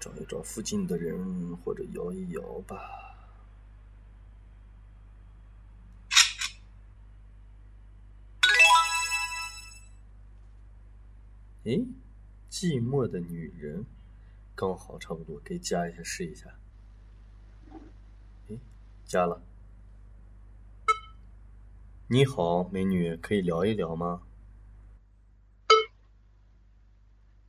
[0.00, 2.76] 找一找附近的人，或者摇一摇吧。
[11.64, 11.86] 诶，
[12.50, 13.84] 寂寞的女人，
[14.54, 16.54] 刚好差不多，可以加一下试一下。
[18.48, 18.58] 诶，
[19.04, 19.42] 加了。
[22.06, 24.22] 你好，美女，可以聊一聊吗？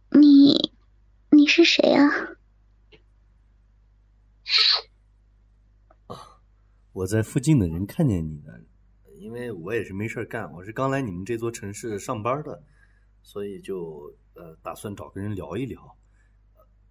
[0.10, 0.74] 你，
[1.30, 2.39] 你是谁啊？
[6.94, 8.60] 我在附近的人看见你了，
[9.18, 12.64] 因为我也是没事干，我是刚来你们这座城市上班的。
[13.22, 15.98] 所以就呃打算找个人聊一聊，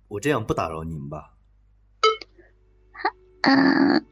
[0.08, 1.34] 我这样不打扰你们吧？
[3.42, 4.04] 嗯，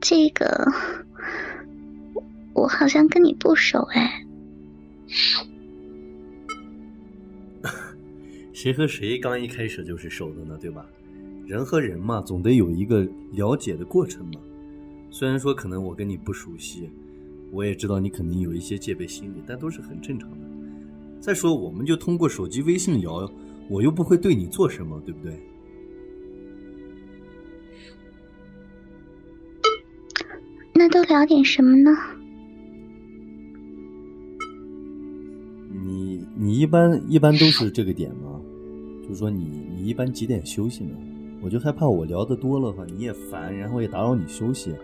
[0.00, 0.66] 这个
[2.52, 4.26] 我好像跟你不熟哎。
[8.52, 10.58] 谁和谁刚一开始就是熟的呢？
[10.60, 10.84] 对吧？
[11.48, 14.32] 人和人嘛，总得有一个了解的过程嘛。
[15.10, 16.90] 虽然说可能我跟你不熟悉。
[17.50, 20.36] 我也知道你肯定有一些戒备心理，但都是很正常的。
[21.18, 23.26] 再说，我们就通过手机微信聊，
[23.70, 25.40] 我又不会对你做什么，对不对？
[30.74, 31.90] 那都聊点什么呢？
[35.72, 38.38] 你你一般一般都是这个点吗？
[39.02, 40.90] 就是说，你你一般几点休息呢？
[41.40, 44.74] 我就害怕我聊的多了话，你也烦，然后也打扰你休息。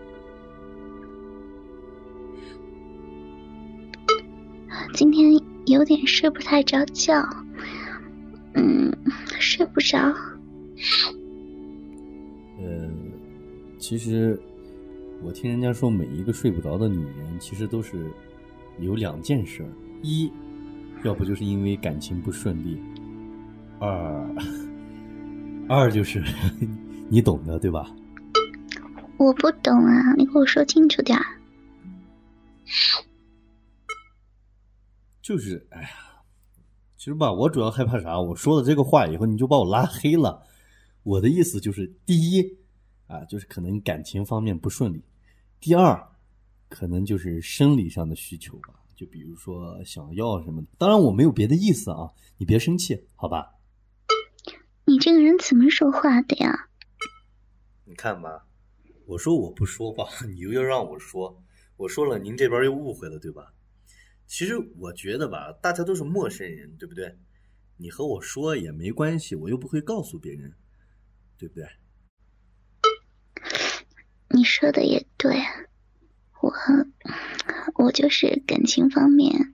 [4.93, 5.33] 今天
[5.65, 7.21] 有点睡不太着觉，
[8.53, 8.95] 嗯，
[9.39, 9.97] 睡不着。
[12.57, 12.89] 呃，
[13.77, 14.39] 其实
[15.21, 18.09] 我听人家说，每一个睡不着的女人，其实都是
[18.79, 19.65] 有两件事：
[20.01, 20.31] 一，
[21.03, 22.77] 要不就是因为感情不顺利；
[23.79, 24.25] 二，
[25.67, 26.23] 二就是
[27.09, 27.89] 你懂的，对吧？
[29.17, 31.25] 我不懂啊，你给我说清楚点儿。
[35.21, 35.89] 就是，哎呀，
[36.97, 38.19] 其实吧，我主要害怕啥？
[38.19, 40.43] 我说了这个话以后，你就把我拉黑了。
[41.03, 42.57] 我的意思就是，第一，
[43.07, 44.99] 啊，就是可能感情方面不顺利；
[45.59, 46.09] 第二，
[46.69, 50.63] 可能就是生理上的需求吧，就比如说想要什么。
[50.77, 53.51] 当然，我没有别的意思啊，你别生气，好吧？
[54.85, 56.69] 你这个人怎么说话的呀？
[57.85, 58.45] 你看吧，
[59.07, 61.43] 我说我不说吧， 你又要让我说，
[61.77, 63.53] 我说了，您这边又误会了，对吧？
[64.27, 67.17] 其实我觉得吧，大家都是陌生人，对不对？
[67.77, 70.53] 你和我说也没关系，我又不会告诉别人，
[71.37, 71.67] 对不对？
[74.29, 75.35] 你说的也对，
[76.41, 76.51] 我
[77.75, 79.53] 我就是感情方面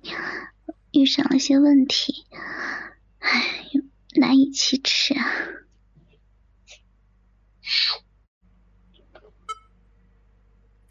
[0.91, 2.25] 遇上了些问题，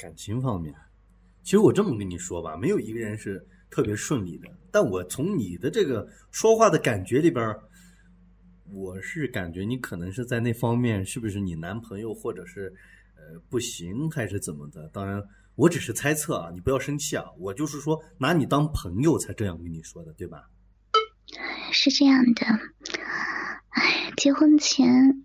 [0.00, 0.74] 感情方面，
[1.42, 3.46] 其实我这么跟你说吧，没有一个人是。
[3.72, 7.56] 特别顺利的，但我从你的这个说话的感觉里边，
[8.72, 12.74] 我是感觉你可能是在那方面，是不是你男朋友或者是
[13.14, 14.88] 呃不行还是怎么的？
[14.88, 15.22] 当然，
[15.54, 20.50] 我只是猜测啊，你不要生气啊，我就是说拿你当朋友才这样跟你说的，对吧？
[21.70, 22.46] 是这样的，
[23.68, 25.24] 哎，结婚前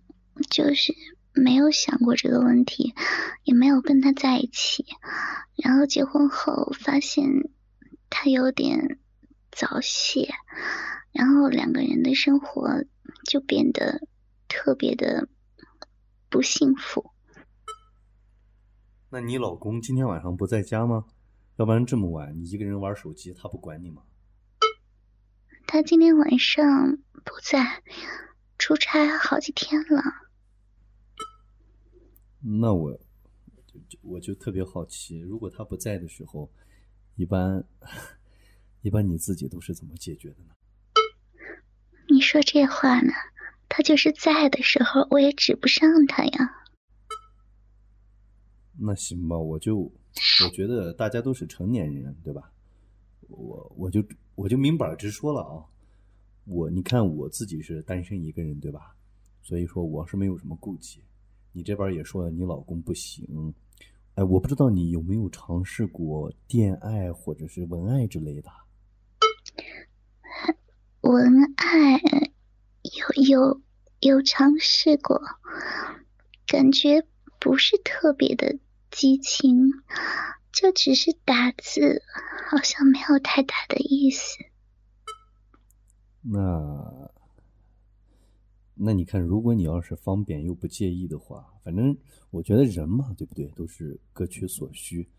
[0.52, 0.94] 就是
[1.36, 2.94] 没有想过这个问题，
[3.44, 4.86] 也没有跟他在一起，
[5.56, 7.52] 然后结婚后发现。
[8.08, 9.00] 他有点
[9.52, 10.30] 早泄，
[11.12, 12.86] 然后两个人的生活
[13.26, 14.00] 就变得
[14.48, 15.28] 特别的
[16.30, 17.12] 不幸福。
[19.10, 21.06] 那你老公今天晚上不在家吗？
[21.58, 24.04] 要不然这么晚你一个人玩手机，他不管你吗？
[25.68, 27.84] 他今天晚上不在，
[28.58, 30.02] 出差好几天了。
[32.48, 33.00] 那我
[34.02, 36.50] 我就特别好奇，如果他不在的时候。
[37.18, 37.64] 一般，
[38.84, 40.54] 一般你自己都是怎么解决的呢？
[42.10, 43.14] 你说这话呢？
[43.70, 46.66] 他就是在的时候，我也指不上他呀。
[48.78, 52.52] 那行吧，我就我觉得大家都是成年人，对吧？
[53.30, 54.04] 我我就
[54.36, 55.64] 我就明摆直说了啊。
[56.44, 58.94] 我你看我自己是单身一个人，对吧？
[59.42, 61.02] 所以说我是没有什么顾忌。
[61.56, 63.54] 你这边也说了，你老公不行。
[64.16, 68.52] 哎，我不知道你有没有尝试过恋爱或者是文爱之类的。
[71.00, 71.98] 文爱
[72.84, 73.62] 有有
[74.02, 75.22] 有尝试过，
[76.46, 77.08] 感觉
[77.40, 78.60] 不是特别的
[78.92, 79.72] 激情，
[80.52, 82.02] 就只是打字，
[82.50, 84.40] 好像没有太大的意思。
[86.22, 87.12] 那
[88.76, 91.98] 那你看，如果你要是方便又不介意的话，反正
[92.30, 93.48] 我觉得人嘛，对不对？
[93.56, 95.10] 都是各取所需。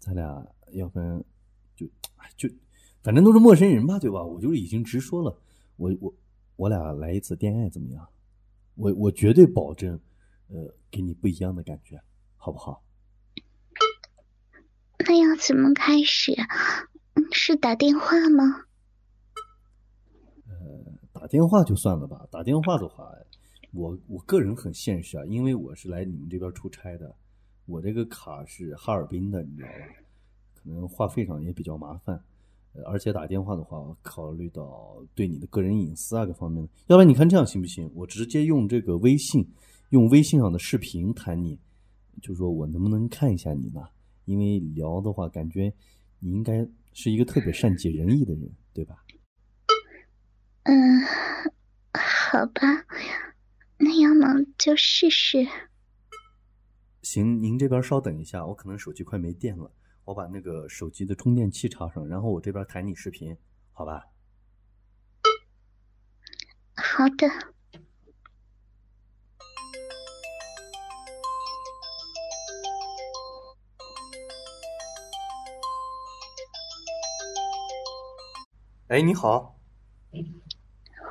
[0.00, 1.22] 咱俩要不然
[1.76, 1.86] 就
[2.36, 2.48] 就
[3.02, 4.22] 反正都是陌生人吧，对吧？
[4.22, 5.40] 我就已经直说了，
[5.76, 6.14] 我我
[6.56, 8.08] 我俩来一次恋爱怎么样？
[8.74, 9.98] 我我绝对保证，
[10.48, 12.00] 呃，给你不一样的感觉，
[12.36, 12.84] 好不好？
[15.06, 16.36] 那要怎么开始？
[17.32, 18.67] 是打电话吗？
[21.28, 22.26] 电话就算了吧。
[22.30, 23.12] 打电话的话，
[23.72, 27.14] 我我个人很现实啊，因为我是来你们这边出差的，
[27.66, 29.74] 我这个卡是哈尔滨的，你知道吧？
[30.56, 32.20] 可能话费上也比较麻烦，
[32.86, 37.88] 而且打电话的话，考虑到对你的个人隐私啊各方面的，要不然你看这样行不行？
[37.94, 39.46] 我直接用这个微信，
[39.90, 41.58] 用微信上的视频谈你，
[42.20, 43.82] 就说我能不能看一下你呢？
[44.24, 45.72] 因为聊的话，感觉
[46.18, 46.68] 你应该。
[46.94, 49.04] 是一个特别善解人意的人，对吧？
[51.08, 51.52] 嗯，
[51.92, 52.60] 好吧，
[53.78, 55.46] 那要么就试试。
[57.02, 59.72] 行，您这边稍等一下，我可能手机快没电了，
[60.04, 63.36] 我把那个手机的充电器插上，然后我这边弹你视频，
[63.72, 64.04] 好吧？
[66.76, 67.26] 好的。
[78.88, 79.58] 哎，你好。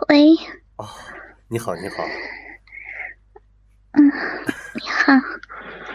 [0.09, 0.33] 喂。
[0.77, 0.87] 哦，
[1.49, 1.95] 你好，你好。
[3.91, 4.05] 嗯，
[4.73, 5.11] 你好。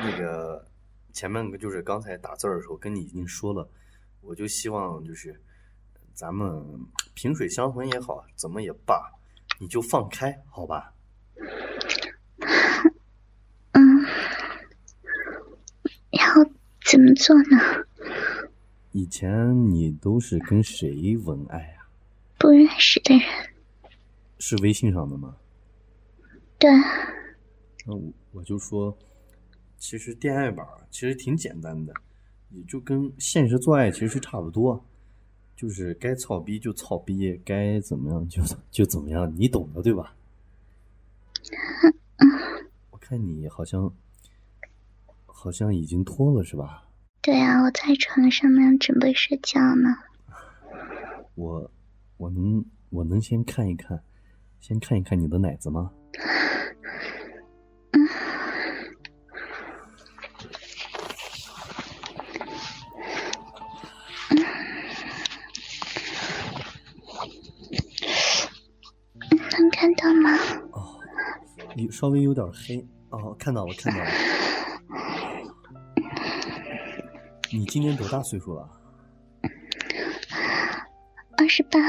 [0.03, 0.67] 那个
[1.15, 3.67] 前面个就是刚才打字的时候跟你已经说了，
[4.21, 5.41] 我就希望就是
[6.13, 6.63] 咱们
[7.15, 9.11] 萍水相逢也好，怎么也罢，
[9.59, 10.93] 你就放开，好吧？
[13.73, 14.05] 嗯。
[16.11, 16.45] 然后
[16.85, 17.87] 怎么做呢？
[18.91, 21.89] 以前你都是跟谁文爱啊？
[22.39, 23.25] 不认识的人。
[24.45, 25.37] 是微信上的吗？
[26.59, 26.69] 对。
[27.87, 28.99] 那我我就说，
[29.79, 31.95] 其实恋爱吧，其实挺简单的，
[32.51, 34.85] 也就跟现实做爱其实差不多，
[35.55, 40.13] 就是该操逼就操逼，该怎么样就就怎么样，你懂的对吧？
[42.91, 43.95] 我看你好像
[45.25, 46.89] 好像已经脱了是吧？
[47.21, 49.89] 对啊，我在床上面准备睡觉呢。
[51.37, 51.71] 我，
[52.17, 54.03] 我能，我能先看一看，
[54.63, 55.91] 先看一看你的奶子吗？
[57.91, 58.09] 嗯。
[69.59, 70.31] 能看到吗？
[70.71, 70.95] 哦，
[71.75, 72.87] 有稍微有点黑。
[73.11, 74.11] 哦，看到了，看到了。
[77.51, 78.71] 你今年多大岁数了？
[81.37, 81.81] 二十八。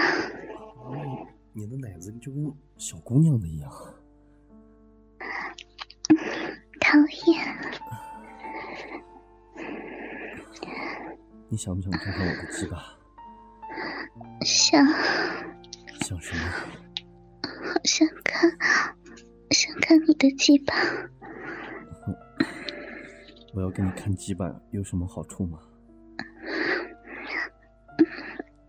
[1.54, 3.72] 你的奶子就跟小姑娘的一样。
[6.82, 6.98] 讨
[7.28, 7.58] 厌。
[11.50, 12.84] 你想不想看看我的鸡巴？
[14.44, 14.84] 想。
[16.02, 16.42] 想什么？
[17.44, 18.50] 好想看，
[19.52, 20.74] 想看你的鸡巴。
[23.54, 25.60] 我要给你看鸡巴有什么好处吗？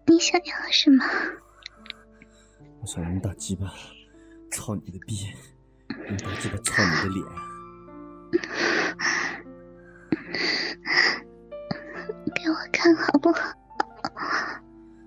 [0.06, 1.02] 你想要什么？
[2.84, 3.72] 我想用大鸡巴
[4.50, 5.26] 操你的逼，
[6.06, 7.24] 用大鸡巴操你的脸。
[12.34, 13.50] 给我看好不好？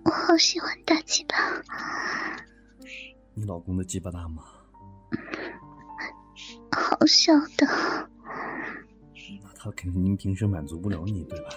[0.06, 1.36] 我好喜欢大鸡巴。
[3.36, 4.44] 你老公的鸡巴大吗？
[6.72, 8.10] 好小的。
[9.44, 11.50] 那他肯定平时满足不了你，对吧？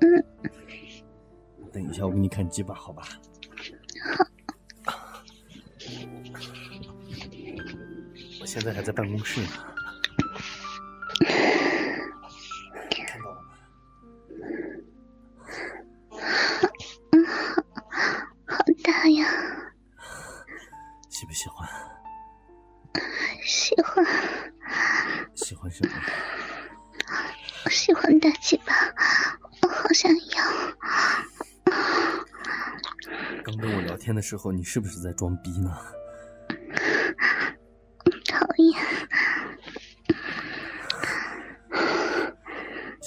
[0.00, 0.24] 嗯。
[1.70, 3.02] 等一下，我给你看鸡巴，好吧？
[4.16, 4.26] 好。
[8.58, 9.48] 现在还在办公室呢。
[13.06, 13.52] 看到了吗？
[17.12, 17.26] 嗯，
[18.46, 19.26] 好大呀。
[21.10, 21.68] 喜不喜欢？
[23.44, 24.02] 喜欢。
[25.34, 25.92] 喜欢什么？
[27.66, 28.72] 我喜欢大鸡巴，
[29.60, 30.42] 我好想要。
[33.44, 35.76] 刚跟我聊天的时候，你是不是在装逼呢？
[38.28, 38.74] 讨厌。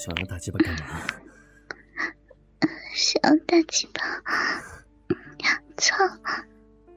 [0.02, 1.06] 想要大鸡巴干嘛？
[2.96, 4.00] 想要大鸡巴，
[5.76, 5.94] 操，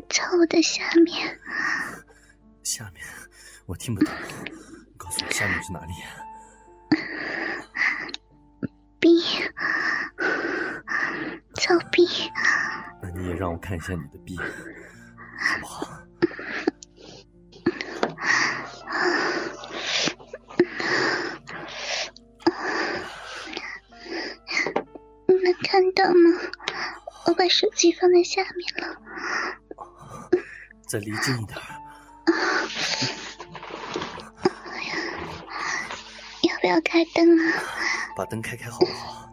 [0.10, 1.38] 操我的下面。
[2.64, 3.04] 下面，
[3.66, 4.14] 我听不懂。
[4.96, 5.92] 告诉我下面是哪里？
[9.02, 9.22] 逼，
[11.56, 12.08] 操逼！
[13.02, 14.38] 那你也让我看一下你的逼，
[27.76, 28.96] 机放在下面了。
[30.88, 31.58] 再离近一点。
[32.28, 32.34] 哎
[34.84, 34.96] 呀，
[36.44, 37.54] 要不要开灯啊？
[38.16, 39.30] 把灯开开好不好？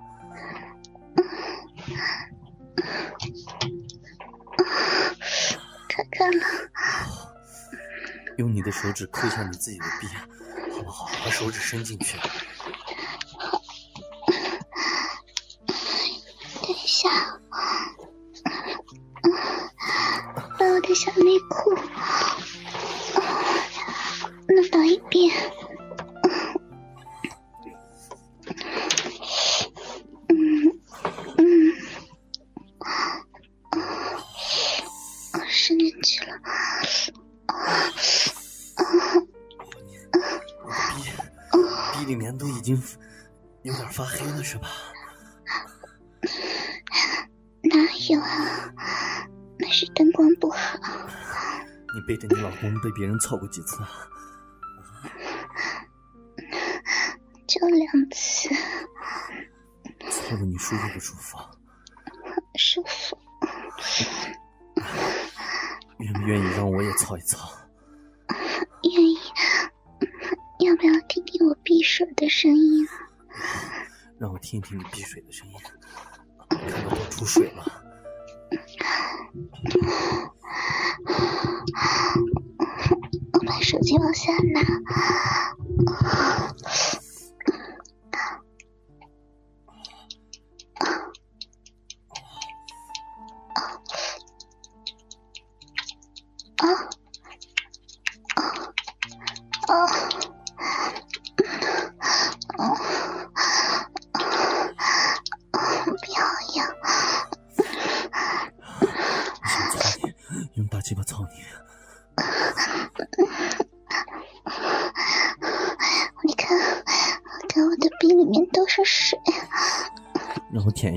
[5.88, 6.44] 开开了。
[8.38, 10.08] 用你的手指抠一下你自己的臂，
[10.74, 11.08] 好不好？
[11.24, 12.18] 把手指伸进去。
[21.48, 21.74] 裤
[24.48, 25.32] 弄到一边。
[30.28, 30.72] 嗯
[31.38, 31.72] 嗯，
[35.48, 36.32] 伸进去了。
[40.64, 41.02] 我的臂，
[41.98, 42.82] 臂里面都已经
[43.62, 44.68] 有点发黑了，是吧？
[52.20, 53.90] 着你老公被别人操过几次啊？
[57.46, 58.48] 就两次，
[60.10, 61.38] 操的你舒服不舒服？
[62.56, 63.18] 舒服。
[65.98, 67.50] 愿不愿意让我也操一操？
[68.84, 69.18] 愿意。
[70.60, 72.92] 要不要听听我闭水的声音啊？
[74.18, 75.54] 让我听一听你闭水的声音，
[76.48, 77.64] 看到我出水了。
[83.98, 84.60] 往下拿。
[96.56, 96.64] 啊
[98.36, 98.42] 啊
[99.68, 99.74] 啊
[102.58, 102.66] 啊！
[105.86, 106.20] 不要
[106.56, 106.60] 呀！
[108.80, 111.24] 我操你，用大鸡巴操。
[111.24, 111.42] 你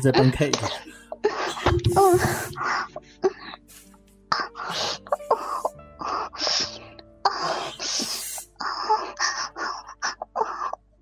[0.00, 0.70] 再崩开一点。
[1.96, 2.18] 嗯。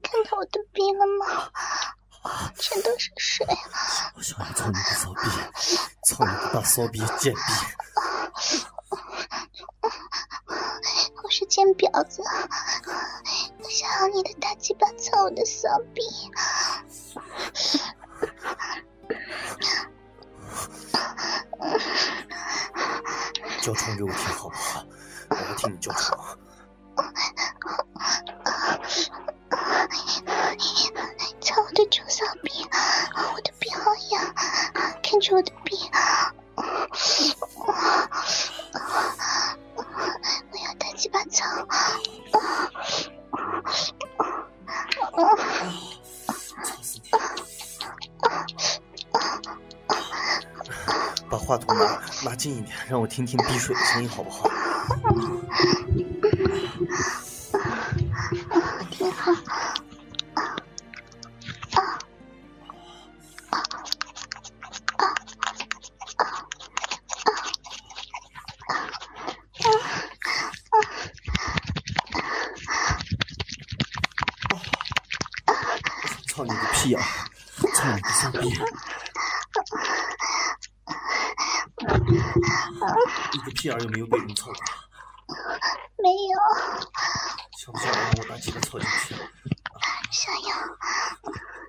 [0.02, 1.50] 看到我的鼻了吗？
[2.58, 3.46] 全都是水。
[4.14, 5.28] 我想要操你个骚逼，
[6.06, 7.40] 操你个大骚逼贱逼！
[52.42, 54.50] 近一点，让我听听滴水的声音好不好？
[76.26, 77.04] 操你个屁啊！
[77.72, 78.52] 操你个骚逼！
[83.32, 84.54] 你个屁眼有没有被人操过？
[86.02, 86.38] 没有。
[87.58, 89.14] 想不想让我大鸡巴操进去？
[90.10, 90.48] 想要。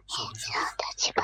[0.08, 0.62] 想不想？
[0.78, 1.24] 大鸡巴。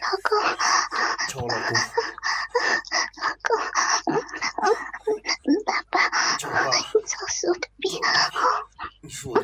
[0.00, 0.30] 老公，
[1.28, 1.70] 叫我老公。
[3.18, 3.50] 老公，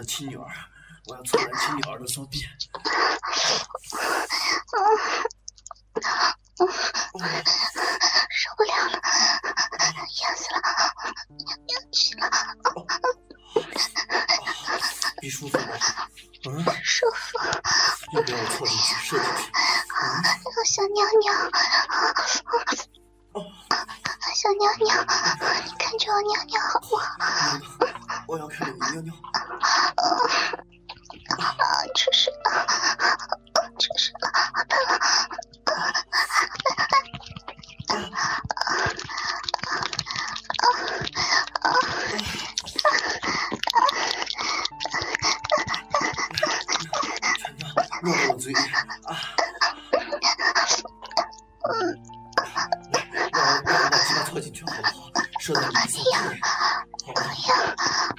[0.07, 0.47] 亲女儿，
[1.07, 2.47] 我要搓燃亲女儿的骚逼。
[8.31, 8.93] 受不了了，
[10.23, 10.57] 痒死了，
[11.69, 12.23] 痒死了。
[15.21, 15.64] 逼舒服吗？
[16.47, 17.39] 嗯，舒服。
[18.13, 19.51] 要不要我凑进去，射进去？
[20.45, 21.33] 我想尿尿。
[24.35, 24.87] 想尿尿，
[25.65, 27.07] 你看着我尿尿好不好？
[28.29, 29.15] 我要看着你尿尿。
[31.39, 31.65] 啊，
[31.95, 32.67] 出事了，
[33.79, 33.97] 出
[54.35, 55.23] 我把鸡巴戳进去好不好？
[55.39, 58.14] 射到你的骚逼里，好不好？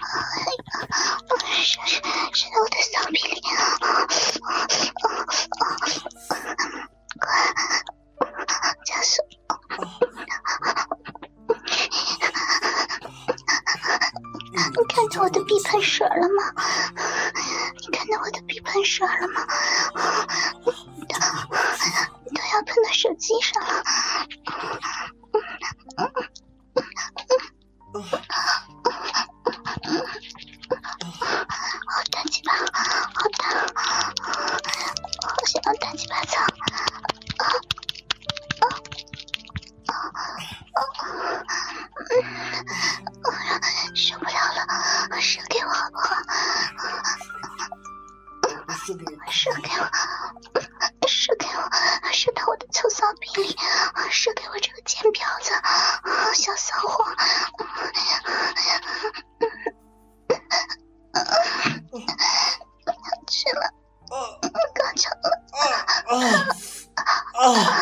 [66.16, 66.48] 啊
[67.34, 67.75] 啊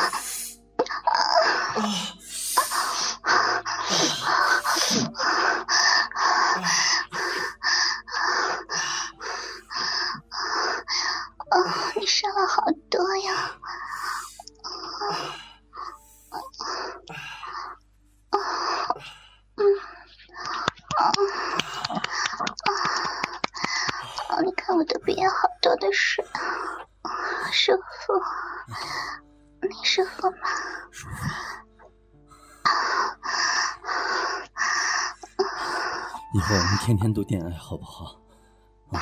[36.34, 38.06] 以后我们天天都恋爱好不好？
[38.92, 39.00] 啊，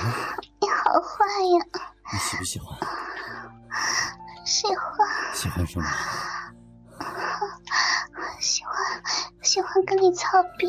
[0.59, 1.23] 你好坏
[1.57, 1.65] 呀！
[2.11, 2.77] 你喜不喜欢？
[4.45, 5.85] 喜欢，喜欢什么？
[8.41, 8.73] 喜欢，
[9.43, 10.67] 喜欢跟你操逼。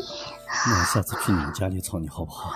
[0.65, 2.49] 那我下次去你们家里操你好不好？
[2.49, 2.55] 好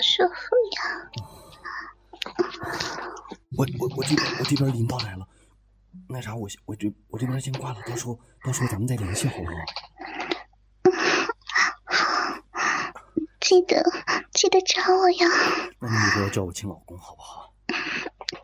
[0.00, 0.32] 舒服
[0.76, 0.80] 呀！
[3.56, 4.02] 我我我
[4.44, 5.26] 这边我这边领导来了，
[6.08, 9.52] 那啥我先我这我这边先挂了，到时候到时候咱们再联系好不好？
[13.40, 13.82] 记得
[14.32, 15.26] 记得找我呀，
[15.80, 17.52] 那你以后要叫我亲老公好不好？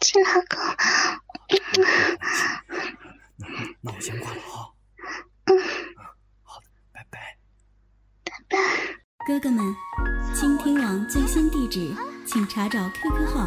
[0.01, 0.41] 亲老公。
[3.37, 3.47] 那
[3.83, 4.73] 那我先挂了哈。
[6.43, 7.37] 好的，拜拜。
[8.25, 8.59] 拜拜。
[9.27, 9.77] 哥哥们，
[10.35, 11.95] 倾听网最新地址，
[12.27, 13.47] 请查找 QQ 号